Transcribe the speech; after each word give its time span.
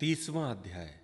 तीसवां 0.00 0.56
अध्याय। 0.56 1.00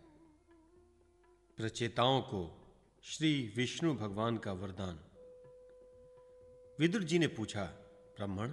प्रचेताओं 1.57 2.21
को 2.21 2.67
श्री 3.05 3.53
विष्णु 3.57 3.95
भगवान 3.95 4.39
का 4.39 4.53
वरदान। 4.53 5.01
विदुर 6.81 7.03
जी 7.03 7.19
ने 7.19 7.27
पूछा, 7.27 7.65
ब्राह्मण, 8.17 8.51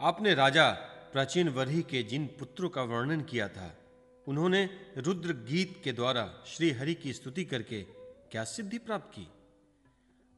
आपने 0.00 0.34
राजा 0.34 0.70
प्राचीन 1.12 1.48
वरही 1.48 1.82
के 1.82 2.02
जिन 2.02 2.26
पुत्रों 2.26 2.68
का 2.68 2.82
वर्णन 2.82 3.22
किया 3.22 3.48
था, 3.48 3.78
उन्होंने 4.28 4.92
रुद्र 4.96 5.32
गीत 5.32 5.80
के 5.84 5.92
द्वारा 5.92 6.44
श्री 6.46 6.70
हरि 6.70 6.94
की 6.94 7.12
स्तुति 7.12 7.44
करके 7.44 7.82
क्या 8.30 8.44
सिद्धि 8.44 8.78
प्राप्त 8.78 9.18
की? 9.18 9.28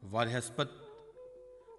वार्यस्पत 0.05 0.71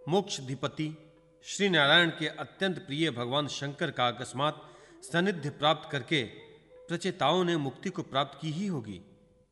मोक्षधिपति 0.10 1.14
श्री 1.44 1.70
नारायण 1.70 2.10
के 2.10 2.28
अत्यंत 2.28 2.80
प्रिय 2.80 3.12
भगवान 3.12 3.48
शंकर 3.48 3.92
का 3.92 4.08
अकस्मात 4.08 4.76
सानिध्य 5.04 5.50
प्राप्त 5.50 5.92
करके 5.92 6.47
प्रचेताओं 6.90 7.44
ने 7.44 7.56
मुक्ति 7.58 7.90
को 7.90 8.04
प्राप्त 8.04 8.40
की 8.42 8.52
ही 8.52 8.68
होगी। 8.68 9.00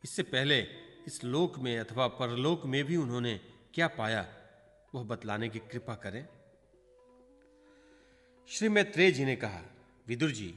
इससे 0.03 0.23
पहले 0.26 0.59
इस 1.07 1.23
लोक 1.23 1.57
में 1.59 1.77
अथवा 1.80 2.07
परलोक 2.20 2.66
में 2.66 2.84
भी 2.84 2.95
उन्होंने 2.98 3.39
क्या 3.73 3.88
पाया, 3.89 4.26
वह 4.95 5.03
बतलाने 5.03 5.49
की 5.49 5.59
कृपा 5.71 5.95
करें। 5.95 6.26
श्री 8.49 8.70
मैत्रेय 8.70 9.12
जी 9.12 9.26
ने 9.26 9.35
कहा, 9.35 9.62
विदुर 10.07 10.31
जी, 10.31 10.48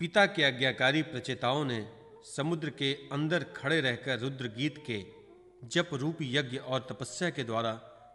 पिता 0.00 0.26
के 0.26 0.44
आज्ञाकारी 0.44 1.02
प्रचेताओं 1.04 1.64
ने 1.64 1.86
समुद्र 2.26 2.70
के 2.70 2.92
अंदर 3.12 3.44
खड़े 3.56 3.80
रहकर 3.80 4.18
रुद्र 4.18 4.48
गीत 4.56 4.82
के 4.86 5.04
जप 5.68 5.90
रूप 5.94 6.18
यज्ञ 6.22 6.56
और 6.58 6.86
तपस्या 6.90 7.30
के 7.30 7.44
द्वारा 7.44 7.72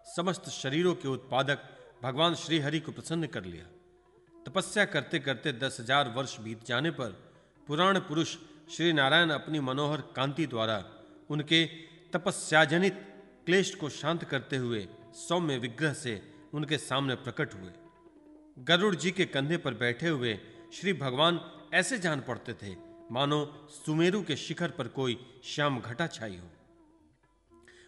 समस्त 0.08 0.50
शरीरों 0.52 0.94
के 0.95 1.08
उत्पादक 1.08 1.68
भगवान 2.04 2.36
श्रीहरि 2.36 2.80
को 2.80 2.92
प्रसन्न 2.92 3.28
कर 3.28 3.44
लिया। 3.45 3.66
तपस्या 4.45 4.86
करते 4.86 5.20
करते 5.20 5.52
दस 5.54 5.78
हज़ार 5.80 6.09
वर्ष 6.09 6.40
बीत 6.40 6.66
जाने 6.66 6.92
पर 6.92 7.18
पुराण 7.68 8.00
पुरुष 8.00 8.36
श्री 8.72 8.92
नारायण 8.94 9.30
अपनी 9.30 9.60
मनोहर 9.60 10.02
कांति 10.16 10.46
द्वारा 10.48 10.84
उनके 11.30 11.66
तपस्याजनित 12.14 12.94
क्लेश 13.45 13.73
को 13.76 13.90
शांत 13.90 14.23
करते 14.23 14.58
हुए 14.58 14.88
सौम्य 15.18 15.58
विग्रह 15.58 15.94
से 15.94 16.22
उनके 16.53 16.78
सामने 16.78 17.16
प्रकट 17.16 17.53
हुए। 17.53 17.72
गरुड़ 18.58 18.95
जी 18.95 19.12
के 19.12 19.26
कंधे 19.26 19.58
पर 19.58 19.73
बैठे 19.73 20.08
हुए 20.08 20.34
श्री 20.73 20.94
भगवान 20.94 21.40
ऐसे 21.73 21.98
जान 21.98 22.22
पड़ते 22.22 22.53
थे, 22.53 22.76
मानो 23.12 23.70
सुमेरु 23.70 24.22
के 24.23 24.36
शिखर 24.36 24.72
पर 24.72 24.88
कोई 24.88 25.18
श्याम 25.46 25.80
घटा 25.80 26.08
छाई 26.08 26.38
हो। 26.38 26.50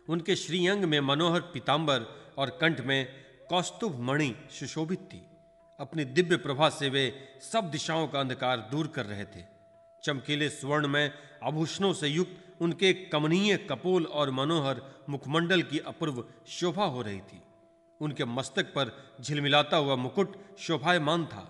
उनके 0.09 0.35
श्रीअंग 0.35 0.83
में 0.83 0.99
मनोहर 0.99 1.41
पीताम्बर 1.53 2.05
और 2.37 2.57
कंठ 2.61 2.81
में 2.81 3.05
कौस्तुभ 3.49 3.99
मणि 3.99 4.35
सुशोभित 4.51 4.99
थी। 5.13 5.21
अपनी 5.79 6.05
दिव्य 6.05 6.37
प्रभा 6.37 6.69
से 6.69 6.89
वे 6.89 7.11
सब 7.51 7.69
दिशाओं 7.71 8.07
का 8.07 8.19
अंधकार 8.19 8.67
दूर 8.71 8.87
कर 8.87 9.05
रहे 9.05 9.25
थे। 9.25 9.52
चमकीले 10.03 10.49
स्वर्ण 10.49 10.87
में 10.87 11.11
आभूषणों 11.43 11.93
से 11.93 12.07
युक्त 12.07 12.61
उनके 12.61 12.93
कमनीय 12.93 13.57
कपोल 13.57 14.05
और 14.05 14.31
मनोहर 14.31 14.81
मुखमंडल 15.09 15.61
की 15.61 15.79
अपूर्व 15.79 16.25
शोभा 16.47 16.85
हो 16.85 17.01
रही 17.01 17.19
थी। 17.19 17.41
उनके 18.01 18.25
मस्तक 18.25 18.65
पर 18.65 19.15
झिलमिलाता 19.21 19.77
हुआ 19.77 19.95
मुकुट 19.95 20.35
शोभायमान 20.59 21.25
था। 21.25 21.49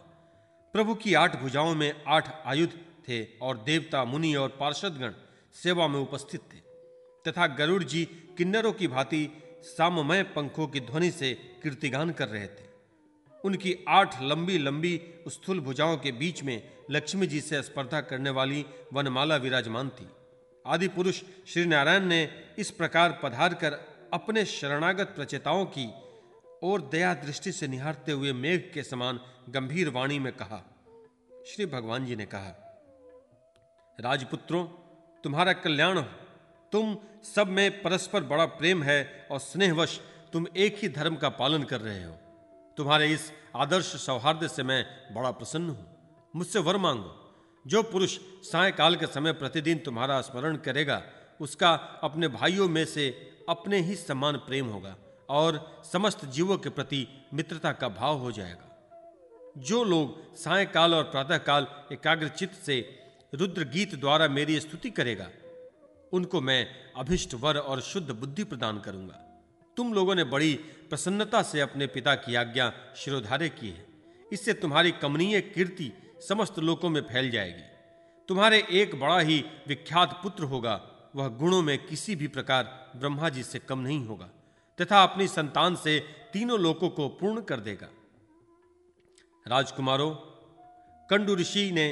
प्रभु 0.74 0.96
की 0.96 1.14
आठ 1.14 1.42
भुजाओं 1.42 1.76
में 1.76 2.04
आठ 2.08 2.48
आयुध 2.48 2.70
थे 3.10 3.38
और 3.38 3.58
देवता, 3.58 4.04
मुनि 4.04 4.36
और 4.36 4.50
पार्षदगण 4.50 5.14
सेवा 5.54 5.88
में 5.88 6.00
उपस्थित 6.00 6.42
थे। 6.42 6.58
तथा 7.28 7.48
गरुड़ 7.48 7.84
जी 7.84 8.06
किन्नरों 8.06 8.74
की 8.74 8.88
भांति 8.88 9.30
साममय 9.64 10.24
पंखों 10.24 10.68
की 10.68 10.80
ध्वनि 10.80 11.12
से 11.12 11.34
कीर्तिगान 11.34 12.12
कर 12.12 12.28
रहे 12.28 12.48
थे। 12.48 12.73
उनकी 13.44 13.76
आठ 13.90 14.22
लंबी 14.22 14.58
लंबी 14.58 15.00
स्थूल 15.30 15.60
भुजाओं 15.60 15.98
के 15.98 16.12
बीच 16.12 16.44
में 16.44 16.62
लक्ष्मी 16.92 17.28
जी 17.28 17.42
से 17.42 17.62
स्पर्धा 17.64 18.02
करने 18.02 18.30
वाली 18.30 18.66
वनमाला 18.94 19.36
विराजमान 19.36 19.90
थी। 19.90 20.08
आदि 20.66 20.88
पुरुष 20.88 21.22
श्री 21.48 21.66
नारायण 21.66 22.06
ने 22.06 22.24
इस 22.58 22.72
प्रकार 22.72 23.20
पधार 23.24 23.54
कर 23.54 23.74
अपने 24.14 24.46
शरणागत 24.46 25.14
प्रचेताओं 25.16 25.66
की 25.66 25.88
और 26.64 26.82
दया 26.92 27.14
दृष्टि 27.14 27.52
से 27.52 27.68
निहारते 27.68 28.12
हुए 28.12 28.34
मेघ 28.34 28.60
के 28.74 28.84
समान 28.84 29.20
गंभीर 29.50 29.90
वाणी 29.90 30.20
में 30.20 30.32
कहा, 30.34 30.64
श्री 31.48 31.66
भगवान 31.66 32.06
जी 32.06 32.16
ने 32.16 32.26
कहा, 32.26 32.60
राजपुत्रों, 34.00 34.64
तुम्हारा 35.24 35.54
कल्याण 35.54 35.98
हो। 35.98 36.04
तुम 36.74 36.98
सब 37.26 37.48
में 37.48 37.82
परस्पर 37.82 38.24
बड़ा 38.24 38.46
प्रेम 38.46 38.84
है 38.84 39.28
और 39.32 39.40
स्नेहवश 39.40 40.00
तुम 40.34 40.46
एक 40.58 40.78
ही 40.82 40.90
धर्म 40.90 41.16
का 41.16 41.30
पालन 41.30 41.64
कर 41.64 41.82
रहे 41.82 42.04
हो। 42.04 42.18
तुम्हारे 42.78 43.14
इस 43.14 43.32
आदर्श 43.56 43.86
सौहार्द 43.86 44.48
से 44.48 44.64
मैं 44.64 44.86
बड़ा 45.14 45.32
प्रसन्न 45.32 45.70
हूँ। 45.70 45.86
मुझसे 46.36 46.60
वर 46.60 46.78
मांगो। 46.78 47.20
जो 47.68 47.84
पुरुष 47.84 48.18
सायकाल 48.44 48.96
के 48.96 49.08
समय 49.08 49.34
प्रतिदिन 49.34 49.78
तुम्हारा 49.78 50.22
स्मरण 50.22 50.58
करेगा, 50.58 51.04
उसका 51.42 51.74
अपने 51.74 52.28
भाइयों 52.28 52.70
में 52.70 52.86
से 52.86 53.10
अपने 53.50 53.80
ही 53.80 53.96
समान 53.96 54.38
प्रेम 54.38 54.68
होगा 54.68 54.96
और 55.30 55.82
समस्त 55.94 56.26
जीवों 56.26 56.58
के 56.58 56.70
प्रति 56.70 57.08
मित्रता 57.34 57.72
का 57.72 57.90
भाव 57.90 58.18
हो 58.18 58.32
जाएगा। 58.32 58.70
जो 59.58 59.84
लोग 59.84 60.36
सायकाल 60.36 60.94
और 60.94 61.04
प्रातःकाल 61.04 61.68
एकाग्रचित 61.92 62.54
से 62.54 63.00
रुद्र 63.34 63.64
गीत 63.64 63.96
द्वारा 63.96 64.28
मेरी 64.28 64.60
स्तुति 64.60 64.90
करेगा, 64.90 65.30
उनको 66.14 66.42
मैं 66.42 66.68
अभिष्ट 66.98 67.34
वर 67.34 67.58
और 67.58 67.82
शुद्ध 67.82 68.12
बुद्धि 68.12 68.44
प्रदान 68.44 68.80
करूँगा। 68.80 69.33
तुम 69.78 69.94
लोगों 69.94 70.16
ने 70.16 70.24
बड़ी 70.24 70.54
प्रसन्नता 70.90 71.42
से 71.42 71.60
अपने 71.60 71.88
पिता 71.88 72.16
की 72.16 72.36
आज्ञा 72.36 72.72
शिरोधार्य 72.96 73.50
की 73.50 73.70
है। 73.70 73.86
इससे 74.32 74.54
तुम्हारी 74.54 74.92
कमनीय 74.92 75.42
कीर्ति 75.42 75.92
समस्त 76.28 76.60
लोकों 76.60 76.90
में 76.90 77.02
फैल 77.02 77.30
जाएगी। 77.32 77.64
तुम्हारे 78.30 78.64
एक 78.72 79.00
बड़ा 79.00 79.20
ही 79.20 79.44
विख्यात 79.68 80.20
पुत्र 80.24 80.44
होगा, 80.44 80.82
वह 81.16 81.28
गुणों 81.28 81.62
में 81.62 81.78
किसी 81.88 82.16
भी 82.16 82.28
प्रकार 82.28 82.92
ब्रह्मा 82.96 83.30
जी 83.30 83.44
से 83.44 83.60
कम 83.60 83.80
नहीं 83.80 84.06
होगा, 84.06 84.30
तथा 84.80 85.04
अपनी 85.04 85.28
संतान 85.28 85.76
से 85.76 86.00
तीनों 86.34 86.60
लोकों 86.60 86.90
को 86.90 87.08
पूर्ण 87.10 87.42
कर 87.42 87.60
देगा। 87.60 87.90
राजकुमारों, 89.46 90.12
कंडु 91.10 91.36
ऋषि 91.36 91.72
ने 91.72 91.88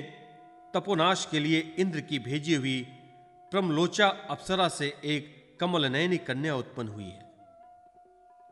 तपोनाश 0.74 1.28
के 1.32 1.40
लिए 1.40 1.60
इंद्र 1.80 2.02
की 2.02 2.20
भेजी 2.20 2.56
हुई 2.56 2.82
प्रमलोचा 3.52 4.08
अप्सरा 4.08 4.68
से 4.70 4.88
एक 5.06 5.58
कमल 5.60 5.86
नयनी 5.86 6.18
कन्या 6.18 6.56
उत्पन्न 6.56 6.88
हुई 6.88 7.04
है। 7.04 7.21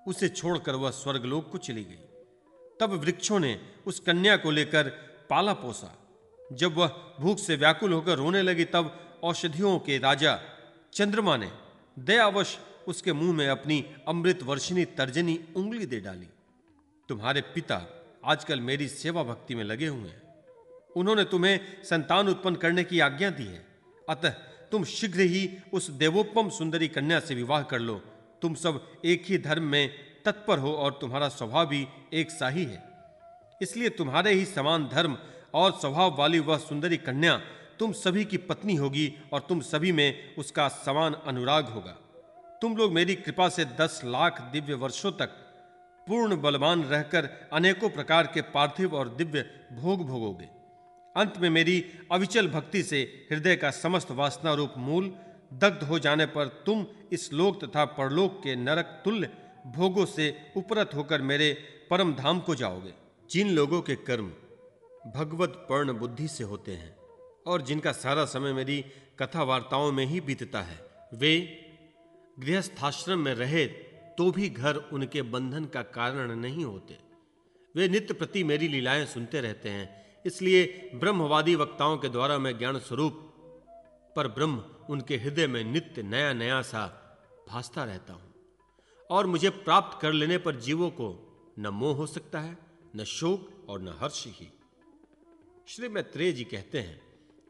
उसे 0.10 0.30
छोड़कर 0.30 0.76
वह 0.76 0.92
स्वर्गलोक 0.92 1.52
को 1.52 1.58
चली 1.58 1.84
गई। 1.84 2.00
तब 2.80 2.90
वृक्षों 2.90 3.40
ने 3.40 3.60
उस 3.88 4.00
कन्या 4.00 4.38
को 4.38 4.52
लेकर 4.52 4.90
पाला 5.30 5.54
पोसा। 5.54 5.92
जब 6.54 6.74
वह 6.76 6.88
भूख 7.20 7.40
से 7.40 7.56
व्याकुल 7.56 7.94
होकर 7.94 8.18
रोने 8.18 8.42
लगी, 8.42 8.66
तब 8.66 9.18
औषधियों 9.24 9.80
के 9.80 9.98
राजा 9.98 10.40
चंद्रमा 10.94 11.38
ने 11.38 11.52
दयावश 12.00 12.58
उसके 12.88 13.14
मुँह 13.14 13.34
में 13.34 13.48
अपनी 13.48 13.86
अमृत 14.08 14.44
वर्षिनी 14.44 14.86
तर्जनी 14.86 15.40
उंगली 15.56 15.86
दे 15.86 16.00
डाली। 16.00 16.28
तुम्हारे 17.10 17.42
पिता 17.42 17.82
आजकल 18.26 18.60
मेरी 18.62 18.88
सेवा 18.88 19.24
भक्ति 19.24 19.56
में 19.56 19.64
लगे 19.64 19.88
हुए 19.88 20.10
हैं। 20.10 20.22
उन्होंने 20.96 21.24
तुम्हें 21.24 21.60
संतान 21.84 22.30
उत्पन्न 22.30 22.56
करने 22.56 22.84
की 22.84 23.00
आज्ञा 23.00 23.30
दी 23.30 23.44
है। 23.44 23.68
अतः 24.10 24.30
तुम 24.72 24.84
शीघ्र 24.84 25.20
ही 25.20 25.58
उस 25.74 25.90
देवोपम 25.90 26.50
सुंदरी 26.50 26.88
कन्या 26.88 27.20
से 27.20 27.36
विवाह 27.36 27.64
कर 27.64 27.80
लो। 27.80 28.02
तुम 28.42 28.54
सब 28.56 28.82
एक 29.06 29.24
ही 29.26 29.38
धर्म 29.38 29.64
में 29.64 29.90
तत्पर 30.26 30.60
हो 30.60 30.74
और 30.74 30.98
तुम्हारा 31.02 31.28
स्वभाव 31.30 31.66
भी 31.66 31.88
एक 32.14 32.32
सा 32.32 32.50
ही 32.50 32.64
है। 32.64 32.84
इसलिए 33.62 33.90
तुम्हारे 33.90 34.34
ही 34.34 34.46
समान 34.46 34.88
धर्म 34.88 35.18
और 35.54 35.72
स्वभाव 35.72 36.16
वाली 36.18 36.40
वह 36.40 36.58
सुंदरी 36.58 36.98
कन्या 36.98 37.38
तुम 37.80 37.92
सभी 37.92 38.26
की 38.26 38.38
पत्नी 38.38 38.76
होगी 38.76 39.12
और 39.34 39.40
तुम 39.40 39.60
सभी 39.62 39.92
में 39.92 40.36
उसका 40.36 40.68
समान 40.68 41.14
अनुराग 41.14 41.66
होगा। 41.66 41.96
तुम 42.62 42.78
लोग 42.78 42.94
मेरी 42.94 43.16
कृपा 43.16 43.50
से 43.50 43.66
दस 43.66 44.02
लाख 44.06 44.42
दिव्य 44.42 44.74
वर्षों 44.74 45.12
तक 45.12 45.36
पूर्ण 46.08 46.42
बलवान 46.42 46.84
रहकर 46.84 47.30
अनेकों 47.54 47.90
प्रकार 47.90 48.28
के 48.28 48.42
पार्थिव 48.42 48.96
और 48.96 49.10
दिव्य 49.10 49.42
भोग 49.74 50.06
भोगोगे। 50.08 50.50
अंत 51.16 51.38
में 51.38 51.50
मेरी 51.50 51.84
अविचल 52.12 52.48
भक्ति 52.48 52.84
से 52.84 53.02
हृदय 53.32 53.56
का 53.56 53.72
समस्त 53.72 54.12
वासना 54.12 54.54
रूप 54.54 54.74
मूल 54.78 55.14
दग्ध 55.52 55.84
हो 55.84 56.00
जाने 56.00 56.26
पर 56.26 56.48
तुम 56.66 56.86
इस 57.12 57.32
लोक 57.34 57.64
तथा 57.64 57.86
परलोक 57.86 58.40
के 58.44 58.56
नरक 58.56 59.02
तुल्य 59.06 59.30
भोगों 59.68 60.06
से 60.06 60.36
उपरत 60.58 60.92
होकर 60.96 61.22
मेरे 61.22 61.52
परम 61.90 62.14
धाम 62.14 62.40
को 62.40 62.56
जाओगे। 62.56 62.94
जिन 63.30 63.50
लोगों 63.50 63.82
के 63.82 63.96
कर्म 63.96 64.32
भगवत 65.16 65.50
पर्ण 65.70 65.94
बुद्धि 65.94 66.28
से 66.28 66.44
होते 66.44 66.72
हैं 66.72 66.96
और 67.48 67.62
जिनका 67.62 67.92
सारा 67.92 68.26
समय 68.26 68.54
मेरी 68.54 68.84
कथा 69.20 69.44
वार्ताओं 69.44 69.92
में 69.92 70.06
ही 70.06 70.22
बीतता 70.22 70.62
है, 70.62 70.80
वे 71.14 71.66
गृहस्थाश्रम 72.40 73.20
में 73.20 73.34
रहे 73.34 73.66
तो 74.18 74.32
भी 74.32 74.50
घर 74.50 74.76
उनके 74.94 75.22
बंधन 75.22 75.66
का 75.66 75.82
कारण 75.82 76.36
नहीं 76.36 76.66
होते। 76.66 76.98
वे 77.76 77.88
नित्य 77.88 78.14
प्रति 78.14 78.44
मेरी 78.44 78.68
लीलाएँ 78.68 79.06
सुनते 79.06 79.42
रहते 79.42 79.70
हैं, 79.70 79.90
इसलिए 80.26 80.92
ब्रह्मवादी 80.96 81.56
वक्ताओं 81.56 81.98
के 81.98 82.10
द्वारा 82.10 82.38
मैं 82.38 82.58
ज्ञान 82.58 82.80
स्वरूप 82.80 83.26
पर 84.20 84.28
ब्रह्म 84.28 84.64
उनके 84.90 85.18
हृदय 85.18 85.48
में 85.48 85.64
नित्य 85.64 86.04
नया 86.04 86.34
नया 86.34 86.62
सा 86.62 86.82
भासता 87.50 87.84
रहता 87.84 88.14
हूँ। 88.14 88.34
और 89.10 89.26
मुझे 89.26 89.50
प्राप्त 89.50 90.02
कर 90.02 90.14
लेने 90.14 90.38
पर 90.38 90.56
जीवों 90.56 90.90
को 90.90 91.08
न 91.60 91.68
मोह 91.68 91.96
हो 91.96 92.06
सकता 92.08 92.40
है, 92.40 92.58
न 92.96 93.04
शोक 93.04 93.70
और 93.70 93.82
न 93.82 93.96
हर्ष 94.02 94.26
ही। 94.28 94.52
श्री 95.68 95.90
मैत्रेय 95.90 96.32
जी 96.32 96.44
कहते 96.44 96.80
हैं, 96.80 97.02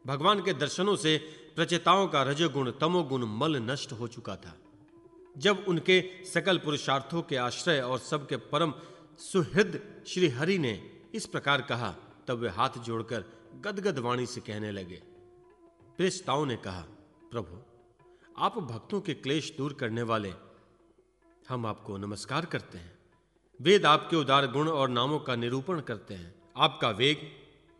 भगवान 0.06 0.42
के 0.42 0.52
दर्शनों 0.52 0.96
से 0.96 1.16
प्रचेताओं 1.56 2.06
का 2.08 2.22
रजोगुण, 2.22 2.70
तमोगुण, 2.70 3.24
मल 3.24 3.56
नष्ट 3.56 3.92
हो 3.92 4.08
चुका 4.08 4.36
था। 4.36 4.56
जब 5.38 5.64
उनके 5.68 6.24
सकल 6.24 6.58
पुरुषार्थों 6.58 7.22
के 7.22 7.36
आश्रय 7.36 7.80
और 7.80 7.98
सबके 7.98 8.36
परम 8.36 8.74
सुहृद 9.18 10.04
श्री 10.06 10.28
हरि 10.28 10.58
ने 10.58 10.74
इस 11.14 11.26
प्रकार 11.26 11.62
कहा, 11.62 11.94
तब 12.28 12.38
वे 12.38 12.48
हाथ 12.48 12.82
जोड़कर 12.84 13.24
गदगद 13.60 13.98
वाणी 13.98 14.26
से 14.26 14.40
कहने 14.40 14.72
लगे 14.72 15.02
प्रेस्ताओं 16.00 16.46
ने 16.46 16.56
कहा, 16.56 16.80
प्रभु, 17.30 17.56
आप 18.38 18.58
भक्तों 18.58 19.00
के 19.00 19.14
क्लेश 19.14 19.54
दूर 19.58 19.72
करने 19.72 20.02
वाले, 20.02 20.32
हम 21.48 21.66
आपको 21.66 21.96
नमस्कार 21.96 22.44
करते 22.44 22.78
हैं। 22.78 22.98
वेद 23.60 23.86
आपके 23.86 24.16
उदार 24.16 24.46
गुण 24.46 24.68
और 24.68 24.88
नामों 24.88 25.18
का 25.18 25.36
निरूपण 25.36 25.80
करते 25.80 26.14
हैं। 26.14 26.34
आपका 26.56 26.90
वेग, 26.90 27.18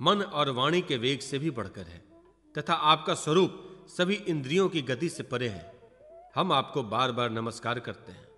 मन 0.01 0.23
और 0.23 0.51
वाणी 0.51 0.83
के 0.83 0.97
वेग 0.97 1.21
से 1.21 1.39
भी 1.39 1.51
बढ़कर 1.51 1.83
है, 1.83 2.05
तथा 2.59 2.75
आपका 2.75 3.15
स्वरूप 3.15 3.87
सभी 3.89 4.15
इंद्रियों 4.15 4.69
की 4.69 4.83
गति 4.83 5.09
से 5.09 5.23
परे 5.23 5.49
है। 5.49 5.81
हम 6.35 6.53
आपको 6.53 6.83
बार 6.83 7.13
बार 7.13 7.31
नमस्कार 7.31 7.81
करते 7.81 8.13
हैं। 8.13 8.29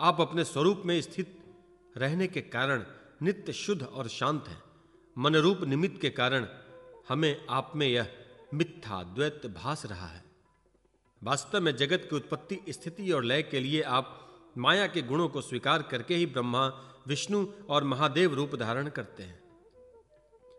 आप 0.00 0.20
अपने 0.20 0.44
स्वरूप 0.44 0.82
में 0.86 1.00
स्थित 1.00 1.38
रहने 1.96 2.26
के 2.26 2.40
कारण 2.40 2.84
नित्य 3.22 3.52
शुद्ध 3.52 3.82
और 3.82 4.08
शांत 4.08 4.48
हैं। 4.48 4.62
मनरूप 5.18 5.64
निमित्त 5.64 6.00
के 6.00 6.10
कारण 6.10 6.46
हमें 7.08 7.46
आप 7.50 7.72
में 7.76 7.88
यह 7.88 8.18
मिथ्या 8.54 9.02
द्वैत 9.02 9.46
भास 9.46 9.86
रहा 9.86 10.06
है। 10.06 10.24
वास्तव 11.22 11.60
में 11.60 11.76
जगत 11.76 12.06
की 12.10 12.16
उत्पत्ति, 12.16 12.60
स्थिति 12.68 13.12
और 13.12 13.24
लय 13.24 13.42
के 13.42 13.60
लिए 13.60 13.82
आप 13.82 14.18
माया 14.58 14.86
के 14.86 15.02
गुणों 15.02 15.28
को 15.28 15.40
स्वीकार 15.40 15.82
करके 15.82 16.14
ही 16.14 16.26
ब्रह्मा, 16.26 16.66
विष्णु 17.06 17.46
और 17.68 17.84
महादेव 17.84 18.34
रूप 18.34 18.54
धारण 18.54 18.88
करते 18.88 19.22
हैं। 19.22 19.42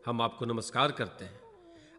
हम 0.06 0.22
आपको 0.22 0.46
नमस्कार 0.46 0.92
करते 0.92 1.26
हैं। 1.26 1.42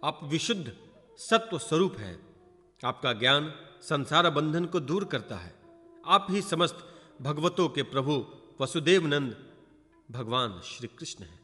आप 0.04 0.20
विशुद्ध, 0.22 0.76
सत्व 1.16 1.58
स्वरूप 1.58 1.96
हैं। 1.98 2.36
आपका 2.84 3.12
ज्ञान 3.12 3.54
संसार 3.82 4.30
बंधन 4.30 4.64
को 4.64 4.80
दूर 4.80 5.04
करता 5.04 5.36
है। 5.36 5.54
आप 6.06 6.26
ही 6.30 6.42
समस्त 6.42 7.00
भगवतों 7.22 7.68
के 7.68 7.82
प्रभु 7.82 8.26
वसुदेव 8.60 9.06
नंद 9.06 9.52
भगवान 10.10 10.60
श्री 10.64 10.88
कृष्ण 10.88 11.24
हैं। 11.24 11.40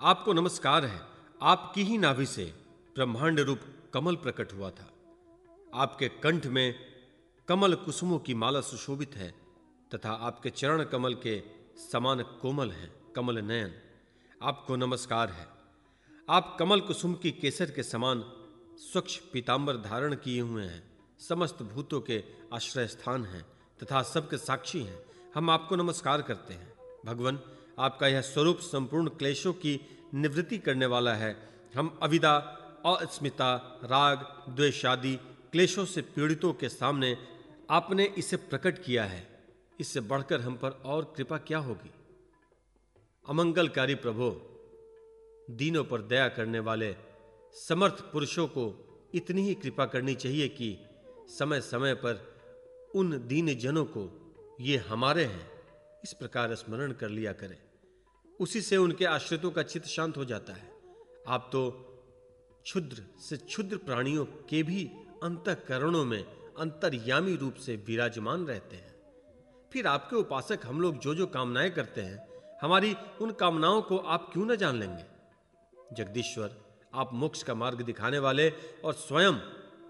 आपको 0.00 0.32
नमस्कार 0.32 0.84
है। 0.84 1.00
आपकी 1.42 1.82
ही 1.82 1.98
नाभि 1.98 2.26
से 2.26 2.59
ब्रह्मांड 3.00 3.40
रूप 3.40 3.60
कमल 3.94 4.16
प्रकट 4.16 4.52
हुआ 4.52 4.70
था। 4.70 4.92
आपके 5.74 6.08
कंठ 6.08 6.46
में 6.46 6.74
कमल 7.48 7.74
कुसुमों 7.74 8.18
की 8.18 8.34
माला 8.34 8.60
सुशोभित 8.60 9.16
है, 9.16 9.34
तथा 9.94 10.12
आपके 10.12 10.50
चरण 10.50 10.84
कमल 10.84 11.14
के 11.14 11.42
समान 11.92 12.22
कोमल 12.22 12.70
हैं, 12.70 13.12
कमल 13.16 13.38
नयन। 13.38 13.74
आपको 14.42 14.76
नमस्कार 14.76 15.30
है। 15.30 15.48
आप 16.30 16.56
कमल 16.58 16.80
कुसुम 16.80 17.14
की 17.14 17.30
केसर 17.30 17.70
के 17.70 17.82
समान 17.82 18.24
स्वच्छ 18.76 19.18
पीताम्बर 19.18 19.76
धारण 19.76 20.14
किए 20.14 20.40
हुए 20.40 20.64
हैं, 20.64 20.98
समस्त 21.28 21.62
भूतों 21.62 22.00
के 22.00 22.24
आश्रय 22.54 22.86
स्थान 22.86 23.24
हैं, 23.24 23.42
तथा 23.82 24.02
सबके 24.02 24.36
साक्षी 24.36 24.82
हैं। 24.82 25.04
हम 25.34 25.50
आपको 25.50 25.76
नमस्कार 25.76 26.22
करते 26.22 26.54
हैं। 26.54 26.74
भगवान, 27.06 27.40
आपका 27.78 28.08
यह 28.08 28.20
स्वरूप 28.20 28.58
संपूर्ण 28.58 29.08
क्लेशों 29.08 29.52
की 29.52 29.80
निवृत्ति 30.14 30.58
करने 30.58 30.86
वाला 30.86 31.14
है। 31.14 31.48
हम 31.76 31.98
अविदा 32.02 32.56
अस्मिता, 32.86 33.80
राग 33.84 34.44
द्वेषादि 34.56 35.16
क्लेशों 35.52 35.84
से 35.84 36.02
पीड़ितों 36.02 36.52
के 36.52 36.68
सामने 36.68 37.16
आपने 37.70 38.04
इसे 38.04 38.36
प्रकट 38.36 38.84
किया 38.84 39.04
है। 39.04 39.44
इससे 39.80 40.00
बढ़कर 40.00 40.40
हम 40.40 40.56
पर 40.56 40.70
और 40.70 41.14
कृपा 41.16 41.38
क्या 41.38 41.58
होगी? 41.58 41.90
अमंगलकारी 43.28 43.94
प्रभु, 43.94 44.30
दीनों 45.54 45.84
पर 45.84 46.02
दया 46.02 46.28
करने 46.28 46.58
वाले 46.58 46.96
समर्थ 47.52 48.00
पुरुषों 48.00 48.46
को 48.46 48.86
इतनी 49.14 49.42
ही 49.42 49.54
कृपा 49.54 49.86
करनी 49.86 50.14
चाहिए 50.14 50.48
कि 50.48 50.78
समय 51.28 51.60
समय 51.60 51.94
पर 51.94 52.40
उन 52.94 53.26
दीन 53.28 53.54
जनों 53.58 53.84
को 53.84 54.16
ये 54.60 54.76
हमारे 54.76 55.24
हैं, 55.24 55.50
इस 56.04 56.12
प्रकार 56.12 56.54
स्मरण 56.54 56.92
कर 56.92 57.08
लिया 57.08 57.32
करें। 57.32 57.58
उसी 58.40 58.60
से 58.60 58.76
उनके 58.76 59.04
आश्रितों 59.04 59.50
का 59.50 59.62
चित्त 59.62 59.86
शांत 59.86 60.16
हो 60.16 60.24
जाता 60.24 60.52
है। 60.52 60.72
आप 61.28 61.50
तो 61.52 61.86
क्षुद्र 62.64 63.02
से 63.20 63.36
क्षुद्र 63.36 63.76
प्राणियों 63.76 64.24
के 64.24 64.62
भी 64.62 64.90
अंतकरणों 65.22 66.04
में 66.04 66.22
अंतर्यामी 66.58 67.36
रूप 67.36 67.54
से 67.54 67.76
विराजमान 67.76 68.46
रहते 68.46 68.76
हैं। 68.76 68.94
फिर 69.72 69.86
आपके 69.86 70.16
उपासक 70.16 70.60
हम 70.66 70.80
लोग 70.80 70.98
जो 70.98 71.14
जो 71.14 71.26
कामनाएँ 71.26 71.70
करते 71.70 72.00
हैं, 72.00 72.28
हमारी 72.62 72.96
उन 73.20 73.30
कामनाओं 73.30 73.82
को 73.82 73.98
आप 73.98 74.30
क्यों 74.32 74.46
न 74.46 74.56
जान 74.56 74.76
लेंगे? 74.76 75.02
जगदीश्वर, 75.92 76.56
आप 76.94 77.10
मोक्ष 77.12 77.42
का 77.42 77.54
मार्ग 77.54 77.82
दिखाने 77.82 78.18
वाले 78.18 78.50
और 78.84 78.92
स्वयं 78.92 79.34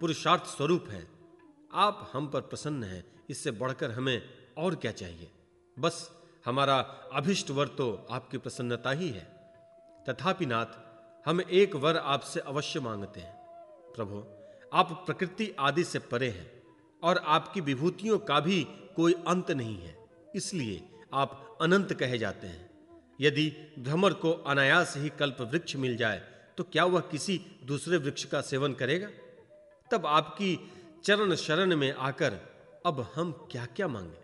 पुरुषार्थ 0.00 0.44
स्वरूप 0.44 0.84
हैं। 0.88 1.10
आप 1.72 2.10
हम 2.12 2.28
पर 2.28 2.40
प्रसन्न 2.40 2.84
हैं, 2.84 3.22
इससे 3.30 3.50
बढ़कर 3.50 3.90
हमें 3.90 4.22
और 4.58 4.74
क्या 4.74 4.92
चाहिए? 4.92 5.30
बस 5.78 6.10
हमारा 6.44 6.78
अभिष्ट 7.12 7.50
वर 7.50 7.68
तो 7.68 8.06
आपकी 8.10 8.38
प्रसन्नता 8.38 8.90
ही 8.90 9.08
है। 9.08 9.40
तथापि 10.08 10.46
नाथ 10.46 10.89
हम 11.26 11.40
एक 11.42 11.74
वर 11.76 11.96
आपसे 11.96 12.40
अवश्य 12.40 12.80
मांगते 12.80 13.20
हैं। 13.20 13.34
प्रभु, 13.96 14.22
आप 14.72 14.92
प्रकृति 15.06 15.54
आदि 15.60 15.84
से 15.84 15.98
परे 15.98 16.28
हैं 16.28 16.50
और 17.02 17.18
आपकी 17.26 17.60
विभूतियों 17.60 18.18
का 18.18 18.38
भी 18.40 18.62
कोई 18.96 19.12
अंत 19.28 19.50
नहीं 19.50 19.76
है, 19.76 19.96
इसलिए 20.34 20.82
आप 21.14 21.58
अनंत 21.62 21.92
कहे 21.92 22.18
जाते 22.18 22.46
हैं। 22.46 22.68
यदि 23.20 23.46
भ्रमर 23.78 24.12
को 24.12 24.32
अनायास 24.32 24.96
ही 24.96 25.08
कल्प 25.18 25.40
वृक्ष 25.42 25.76
मिल 25.76 25.96
जाए 25.96 26.22
तो 26.58 26.64
क्या 26.64 26.84
वह 26.84 27.00
किसी 27.00 27.40
दूसरे 27.64 27.96
वृक्ष 27.96 28.24
का 28.24 28.40
सेवन 28.40 28.72
करेगा? 28.74 29.08
तब 29.90 30.06
आपकी 30.06 30.58
चरण 31.04 31.34
शरण 31.34 31.76
में 31.76 31.92
आकर 31.92 32.38
अब 32.86 33.06
हम 33.14 33.32
क्या 33.50 33.66
क्या 33.66 33.88
मांगे? 33.88 34.18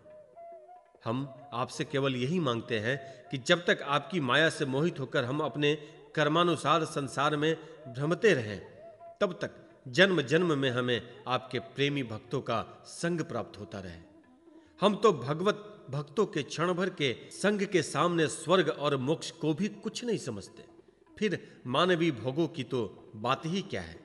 हम 1.05 1.29
आपसे 1.53 1.85
केवल 1.85 2.17
यही 2.17 2.39
मांगते 2.41 2.79
हैं 2.79 2.97
कि 3.31 3.39
जब 3.39 3.65
तक 3.67 3.83
आपकी 3.83 4.21
माया 4.21 4.49
से 4.51 4.65
मोहित 4.67 5.01
होकर 5.01 5.25
हम 5.25 5.41
अपने 5.41 5.77
कर्मानुसार 6.17 6.85
संसार 6.85 7.37
में 7.37 7.57
भ्रमते 7.89 8.35
रहें। 8.35 8.61
तब 9.21 9.39
तक 9.43 9.51
जन्म 9.89 10.23
जन्म 10.23 10.59
में 10.59 10.71
हमें 10.71 11.01
आपके 11.29 11.59
प्रेमी 11.59 12.03
भक्तों 12.03 12.41
का 12.41 12.83
संग 12.87 13.21
प्राप्त 13.21 13.61
होता 13.61 13.81
रहे। 13.81 14.01
हम 14.81 14.95
तो 14.95 15.13
भगवत 15.13 15.87
भक्तों 15.91 16.27
के 16.27 16.43
क्षण 16.43 16.73
भर 16.73 16.89
के 16.91 17.15
संग 17.31 17.63
के 17.63 17.83
सामने 17.83 18.27
स्वर्ग 18.27 18.69
और 18.69 18.97
मोक्ष 18.97 19.31
को 19.31 19.55
भी 19.55 19.69
कुछ 19.69 20.05
नहीं 20.05 20.19
समझते। 20.19 20.65
फिर 21.19 21.63
मानवीय 21.67 22.11
भोगों 22.11 22.49
की 22.49 22.65
तो 22.65 23.13
बात 23.17 23.47
ही 23.47 23.63
क्या 23.63 23.83
है? 23.83 24.01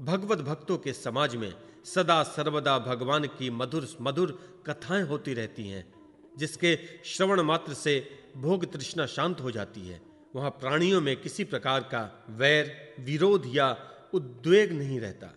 भगवत 0.00 0.38
भक्तों 0.38 0.78
के 0.78 0.92
समाज 0.92 1.36
में 1.36 1.52
सदा 1.84 2.22
सर्वदा 2.22 2.78
भगवान 2.78 3.26
की 3.26 3.50
मधुर 3.50 3.88
मधुर 4.00 4.62
कथाएँ 4.66 5.02
होती 5.02 5.34
रहती 5.34 5.68
हैं, 5.68 5.94
जिसके 6.38 6.78
श्रवण 7.04 7.40
मात्र 7.40 7.74
से 7.74 8.08
भोग 8.36 8.72
तृष्णा 8.72 9.06
शांत 9.06 9.40
हो 9.40 9.50
जाती 9.50 9.80
है। 9.80 10.11
वहाँ 10.36 10.50
प्राणियों 10.50 11.00
में 11.00 11.20
किसी 11.20 11.44
प्रकार 11.44 11.80
का 11.80 12.26
वैर, 12.30 12.94
विरोध 13.00 13.42
या 13.46 13.76
उद्वेग 14.14 14.72
नहीं 14.72 15.00
रहता। 15.00 15.34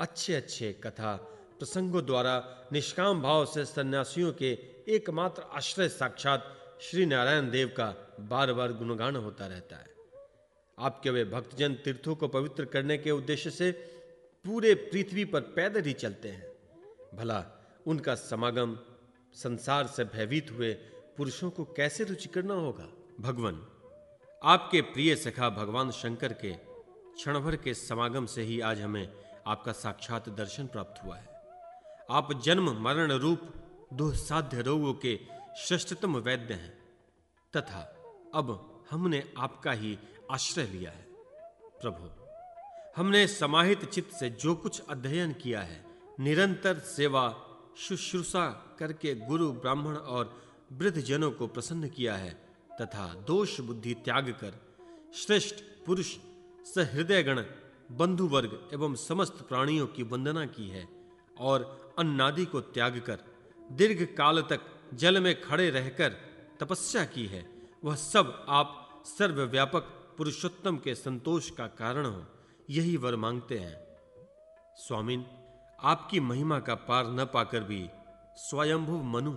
अच्छे 0.00 0.34
अच्छे 0.34 0.72
कथा 0.72 1.16
प्रसंगों 1.58 2.06
द्वारा 2.06 2.66
निष्काम 2.72 3.22
भाव 3.22 3.44
से 3.46 3.64
सन्यासियों 3.64 4.32
के 4.32 4.58
एकमात्र 4.88 5.42
आश्रय 5.42 5.88
साक्षात 5.88 6.54
श्री 6.80 7.06
नारायण 7.06 7.50
देव 7.50 7.68
का 7.68 8.16
बार 8.20 8.52
बार 8.52 8.72
गुणगान 8.72 9.16
होता 9.16 9.46
रहता 9.46 9.76
है। 9.76 9.86
आपके 10.78 11.10
वे 11.10 11.24
भक्तजन 11.24 11.74
तीर्थों 11.74 12.14
को 12.14 12.28
पवित्र 12.28 12.64
करने 12.64 12.98
के 12.98 13.10
उद्देश्य 13.10 13.50
से 13.50 13.72
पूरे 14.44 14.74
पृथ्वी 14.74 15.24
पर 15.24 15.40
पैदल 15.40 15.82
ही 15.82 15.92
चलते 15.92 16.28
हैं। 16.28 16.48
भला 17.14 17.44
उनका 17.86 18.14
समागम 18.14 18.78
संसार 19.34 19.86
से 19.86 20.04
भयभीत 20.04 20.50
हुए 20.50 20.72
पुरुषों 21.16 21.50
को 21.50 21.64
कैसे 21.64 22.04
रुचिकर 22.04 22.44
न 22.44 22.50
होगा? 22.50 22.88
भगवान, 23.20 23.66
आपके 24.42 24.80
प्रिय 24.80 25.16
सखा 25.16 25.48
भगवान 25.50 25.90
शंकर 25.90 26.32
के 26.32 26.52
क्षणभर 26.52 27.56
के 27.56 27.74
समागम 27.74 28.26
से 28.26 28.42
ही 28.42 28.60
आज 28.60 28.80
हमें 28.80 29.12
आपका 29.46 29.72
साक्षात 29.72 30.28
दर्शन 30.28 30.66
प्राप्त 30.66 31.04
हुआ 31.04 31.16
है। 31.16 31.26
आप 32.10 32.32
जन्म, 32.42 32.70
मरण 32.82 33.12
रूप, 33.12 33.52
दुसाध्य 33.92 34.62
रोगों 34.62 34.94
के 34.94 35.18
श्रेष्ठतम 35.58 36.16
वैद्य 36.16 36.54
हैं, 36.54 36.72
तथा 37.56 37.80
अब 38.34 38.84
हमने 38.90 39.24
आपका 39.38 39.72
ही 39.72 39.98
आश्रय 40.30 40.66
लिया 40.66 40.90
है। 40.90 41.06
प्रभु, 41.82 42.10
हमने 42.96 43.26
समाहित 43.26 43.84
चित्त 43.84 44.16
से 44.16 44.30
जो 44.30 44.54
कुछ 44.54 44.82
अध्ययन 44.90 45.32
किया 45.32 45.60
है, 45.60 45.84
निरंतर 46.20 46.78
सेवा, 46.78 47.36
शुश्रूषा 47.78 48.76
करके 48.78 49.14
गुरु, 49.14 49.52
ब्राह्मण 49.52 49.96
और 49.96 50.42
वृद्ध 50.72 51.00
जनों 51.00 51.30
को 51.30 51.46
प्रसन्न 51.46 51.88
किया 51.88 52.16
है 52.16 52.47
तथा 52.80 53.06
दोष 53.26 53.60
बुद्धि 53.60 53.94
त्याग 53.94 54.28
कर 54.40 54.54
श्रेष्ठ, 55.14 55.54
पुरुष 55.86 56.16
सहृदय 56.66 57.22
गण 57.22 57.42
बंधु 57.90 58.26
वर्ग 58.28 58.70
एवं 58.72 58.94
समस्त 58.94 59.44
प्राणियों 59.48 59.86
की 59.86 60.02
वंदना 60.02 60.44
की 60.46 60.68
है 60.68 60.88
और 61.38 61.94
अन्नादि 61.98 62.44
को 62.44 62.60
त्याग 62.60 62.98
कर 63.06 63.18
दीर्घ 63.72 64.02
काल 64.16 64.42
तक 64.42 64.60
जल 64.94 65.20
में 65.20 65.40
खड़े 65.42 65.70
रहकर 65.70 66.16
तपस्या 66.60 67.04
की 67.04 67.26
है। 67.26 67.44
वह 67.84 67.94
सब 67.94 68.46
आप 68.48 69.02
सर्वव्यापक 69.06 69.94
पुरुषोत्तम 70.18 70.76
के 70.76 70.94
संतोष 70.94 71.50
का 71.50 71.66
कारण 71.66 72.06
हो, 72.06 72.24
यही 72.70 72.96
वर 72.96 73.16
मांगते 73.16 73.58
हैं। 73.58 73.76
स्वामिन, 74.76 75.24
आपकी 75.82 76.20
महिमा 76.20 76.58
का 76.60 76.74
पार 76.74 77.06
न 77.06 77.24
पाकर 77.24 77.64
भी 77.64 77.88
स्वयंभुव 78.36 79.02
मनु, 79.04 79.34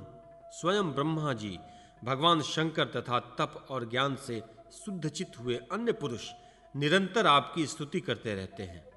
स्वयं 0.52 0.92
ब्रह्मा 0.92 1.34
जी 1.34 1.58
भगवान 2.03 2.41
शंकर 2.41 2.86
तथा 2.86 3.20
तप 3.20 3.67
और 3.70 3.89
ज्ञान 3.89 4.15
से 4.15 4.41
शुद्धचित 4.74 5.31
हुए 5.39 5.55
अन्य 5.72 5.91
पुरुष 5.91 6.29
निरंतर 6.75 7.27
आपकी 7.27 7.67
स्तुति 7.67 8.00
करते 8.00 8.36
रहते 8.36 8.63
हैं। 8.63 8.91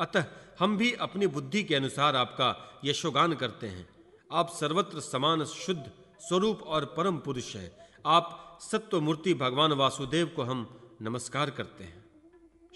अतः 0.00 0.24
हम 0.58 0.76
भी 0.76 0.92
अपनी 0.92 1.26
बुद्धि 1.26 1.64
के 1.64 1.74
अनुसार 1.74 2.16
आपका 2.16 2.80
यशोगान 2.84 3.34
करते 3.34 3.66
हैं। 3.66 3.88
आप 4.32 4.48
सर्वत्र 4.48 5.00
समान 5.00 5.44
शुद्ध, 5.44 5.90
स्वरूप 6.20 6.62
और 6.62 6.84
परम 6.84 7.18
पुरुष 7.18 7.56
है। 7.56 7.92
आप 8.06 8.58
सत्व 8.62 9.00
मूर्ति 9.00 9.34
भगवान 9.34 9.72
वासुदेव 9.72 10.26
को 10.26 10.42
हम 10.42 10.80
नमस्कार 11.02 11.50
करते 11.50 11.84
हैं। 11.84 12.04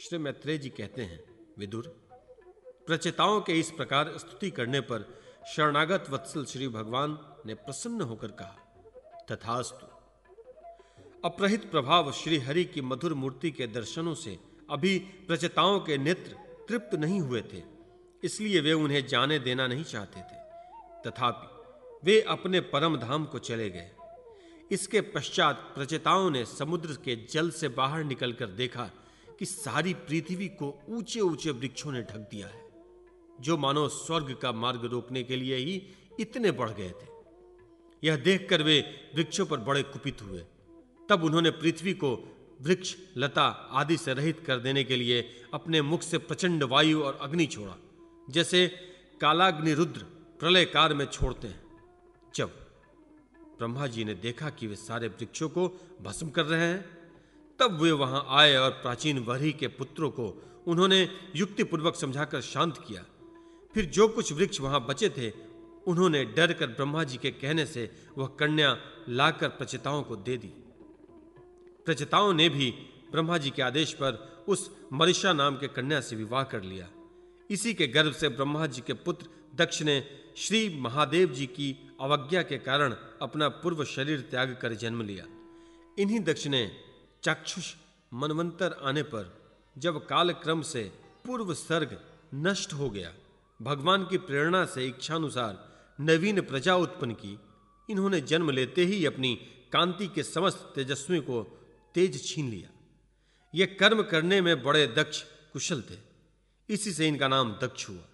श्री 0.01 0.19
मैत्रेय 0.19 0.59
जी 0.59 0.69
कहते 0.69 1.03
हैं, 1.03 1.25
विदुर, 1.59 1.87
प्रचेताओं 2.87 3.41
के 3.41 3.53
इस 3.53 3.71
प्रकार 3.71 4.19
स्तुति 4.19 4.51
करने 4.51 4.81
पर 4.81 5.23
शरणागत 5.57 6.05
वत्सल 6.11 6.45
श्री 6.45 6.69
भगवान 6.69 7.19
ने 7.47 7.55
प्रसन्न 7.55 8.01
होकर 8.01 8.29
कहा 8.29 8.59
तथास्तु। 9.33 9.87
अप्रहित 11.25 11.71
प्रभाव 11.71 12.11
श्री 12.13 12.39
हरि 12.39 12.65
की 12.65 12.81
मधुर 12.83 13.15
मूर्ति 13.15 13.51
के 13.51 13.67
दर्शनों 13.69 14.15
से 14.15 14.39
अभी 14.69 14.99
प्रचेताओं 15.29 15.79
के 15.81 15.99
नेत्र 15.99 16.37
तृप्त 16.69 16.95
नहीं 16.95 17.21
हुए 17.21 17.41
थे, 17.43 17.63
इसलिए 18.23 18.61
वे 18.61 18.73
उन्हें 18.75 19.07
जाने 19.07 19.39
देना 19.39 19.67
नहीं 19.67 19.85
चाहते 19.85 20.21
थे। 20.21 20.41
तथापि, 21.05 21.47
वे 22.03 22.21
अपने 22.29 22.61
परम 22.67 22.97
धाम 22.97 23.25
को 23.25 23.39
चले 23.41 23.69
गए। 23.71 23.91
इसके 24.71 25.01
पश्चात 25.11 25.57
प्रचेताओं 25.75 26.29
ने 26.31 26.45
समुद्र 26.45 26.97
के 27.05 27.17
जल 27.31 27.51
से 27.51 27.69
बाहर 27.71 28.05
निकलकर 28.05 28.47
देखा 28.57 28.91
कि 29.39 29.47
सारी 29.47 29.95
पृथ्वी 30.03 30.49
को 30.59 30.75
ऊँचे 30.89 31.21
ऊँचे 31.21 31.51
वृक्षों 31.53 31.93
ने 31.93 32.03
ढक 32.03 32.29
दिया 32.31 32.47
है, 32.47 32.63
जो 33.39 33.57
मानो 33.57 33.89
स्वर्ग 33.91 34.37
का 34.43 34.53
मार्ग 34.55 34.85
रोकने 34.85 35.23
के 35.23 35.37
लिए 35.37 35.57
ही 35.57 35.83
इतने 36.21 36.51
बढ़ 36.53 36.71
गए 36.71 36.91
थे। 36.91 37.11
यह 38.03 38.17
देखकर 38.17 38.63
वे 38.63 38.81
वृक्षों 39.17 39.47
पर 39.47 39.57
बड़े 39.61 39.83
कुपित 39.83 40.23
हुए। 40.23 40.45
तब 41.09 41.25
उन्होंने 41.25 41.51
पृथ्वी 41.51 41.93
को 41.95 42.11
वृक्ष, 42.61 42.95
लता 43.17 43.45
आदि 43.73 43.97
से 43.97 44.15
रहित 44.15 44.41
कर 44.47 44.59
देने 44.59 44.85
के 44.85 44.97
लिए 44.97 45.23
अपने 45.55 45.83
मुख 45.83 46.03
से 46.03 46.19
प्रचंड 46.19 46.63
वायु 46.63 47.03
और 47.03 47.19
अग्नि 47.23 47.47
छोड़ा, 47.47 47.77
जैसे 48.31 48.67
कालाग्नि 49.21 49.75
रुद्र 49.75 50.07
प्रलय 50.41 50.65
कार 50.65 50.95
में 50.95 51.05
छोड़ते 51.07 51.49
हैं। 51.49 51.63
जब 52.35 52.51
ब्रह्मा 53.59 53.87
जी 53.87 54.05
ने 54.05 54.15
देखा 54.15 54.51
कि 54.51 54.67
वे 54.67 54.77
सारे 54.77 55.09
वृक्षों 55.09 55.49
को 55.49 55.67
भस्म 56.03 56.29
कर 56.31 56.45
रहे 56.45 56.61
हैं, 56.61 56.85
तब 57.59 57.81
वे 57.81 57.91
वहाँ 57.93 58.25
आए 58.29 58.57
और 58.57 58.71
प्राचीन 58.73 59.19
वरी 59.19 59.53
के 59.53 59.69
पुत्रों 59.69 60.11
को 60.11 60.27
उन्होंने 60.67 61.09
युक्तिपूर्वक 61.37 61.97
समझाकर 61.97 62.41
शांत 62.41 62.79
किया। 62.79 63.05
फिर 63.75 63.85
जो 63.85 64.09
कुछ 64.09 64.33
वृक्ष 64.33 64.61
वहाँ 64.61 64.85
बचे 64.87 65.09
थे 65.09 65.31
उन्होंने 65.87 66.25
डर 66.25 66.53
कर 66.53 66.67
ब्रह्मा 66.67 67.05
जी 67.05 67.17
के 67.17 67.31
कहने 67.31 67.67
से 67.67 67.91
वह 68.19 68.27
कन्या 68.41 68.77
लाकर 69.09 69.49
प्रचिताओं 69.49 70.03
को 70.03 70.17
दे 70.17 70.37
दी। 70.37 70.53
प्रचिताओं 71.87 72.33
ने 72.33 72.49
भी 72.49 72.71
ब्रह्मा 73.13 73.39
जी 73.39 73.51
के 73.51 73.63
आदेश 73.63 73.93
पर 73.93 74.45
उस 74.49 74.71
मरिशा 74.93 75.33
नाम 75.33 75.57
के 75.57 75.69
कन्या 75.69 76.01
से 76.01 76.17
विवाह 76.17 76.45
कर 76.45 76.63
लिया। 76.63 76.89
इसी 77.51 77.75
के 77.75 77.87
गर्भ 77.87 78.13
से 78.13 78.29
ब्रह्मा 78.29 78.67
जी 78.67 78.83
के 78.87 78.93
पुत्र 78.93 79.29
दक्ष 79.55 79.83
ने 79.83 80.03
श्री 80.37 80.79
महादेव 80.81 81.33
जी 81.33 81.47
की 81.47 81.97
अवज्ञा 82.01 82.43
के 82.43 82.59
कारण 82.59 82.95
अपना 83.23 83.49
पूर्व 83.49 83.85
शरीर 83.85 84.21
त्याग 84.21 84.57
कर 84.63 84.75
जन्म 84.75 85.03
लिया। 85.03 85.25
इन्हीं 85.99 86.21
दक्ष 86.21 86.47
ने 86.47 86.71
चाक्षुष 87.23 87.75
मनवंतर 88.13 88.81
आने 88.83 89.03
पर 89.03 89.33
जब 89.77 89.99
काल 90.07 90.33
क्रम 90.33 90.63
से 90.63 90.83
पूर्व 91.27 91.53
सर्ग 91.55 91.99
नष्ट 92.35 92.73
हो 92.73 92.89
गया, 92.91 93.13
भगवान 93.61 94.05
की 94.05 94.19
प्रेरणा 94.19 94.65
से 94.65 94.87
इच्छानुसार 94.87 95.72
नवीन 96.01 96.41
प्रजा 96.41 96.77
उत्पन्न 96.77 97.13
की। 97.13 97.39
इन्होंने 97.91 98.21
जन्म 98.21 98.51
लेते 98.51 98.85
ही 98.85 99.07
अपनी 99.07 99.35
कांति 99.73 100.07
के 100.07 100.23
समस्त 100.23 100.73
तेजस्वी 100.75 101.21
को 101.21 101.43
तेज 101.95 102.27
छीन 102.27 102.51
लिया। 102.51 102.69
ये 103.55 103.67
कर्म 103.67 104.03
करने 104.03 104.41
में 104.41 104.63
बड़े 104.63 104.87
दक्ष 104.87 105.23
कुशल 105.53 105.83
थे। 105.83 105.99
इसी 106.69 106.93
से 106.93 107.09
इनका 107.09 107.29
नाम 107.29 107.53
दक्ष 107.53 107.89
हुआ। 107.89 108.09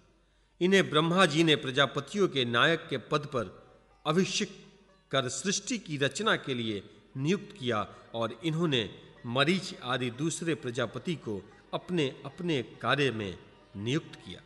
इन्हें 0.61 0.89
ब्रह्मा 0.89 1.25
जी 1.25 1.43
ने 1.43 1.55
प्रजापतियों 1.55 2.27
के 2.27 2.45
नायक 2.45 2.87
के 2.89 2.97
पद 2.97 3.25
पर 3.25 3.73
अभिषिक्त 4.05 4.65
कर 5.11 5.29
सृष्टि 5.29 5.77
की 5.77 5.97
रचना 5.97 6.35
के 6.35 6.53
लिए 6.53 6.83
नियुक्त 7.17 7.55
किया 7.59 7.87
और 8.15 8.39
इन्होंने 8.43 8.89
मरीच 9.25 9.75
आदि 9.83 10.09
दूसरे 10.09 10.55
प्रजापति 10.55 11.15
को 11.15 11.41
अपने 11.73 12.21
अपने 12.25 12.63
कार्य 12.63 13.11
में 13.11 13.37
नियुक्त 13.77 14.15
किया। 14.15 14.41